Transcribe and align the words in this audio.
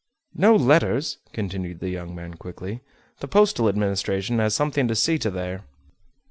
"No 0.33 0.55
letters!" 0.55 1.19
continued 1.31 1.79
the 1.79 1.89
young 1.91 2.15
man 2.15 2.33
quickly. 2.33 2.81
"The 3.19 3.27
postal 3.27 3.69
administration 3.69 4.39
has 4.39 4.55
something 4.55 4.87
to 4.87 4.95
see 4.95 5.19
to 5.19 5.29
there." 5.29 5.63